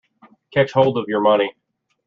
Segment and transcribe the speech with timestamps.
[0.51, 1.53] Catch hold of your money.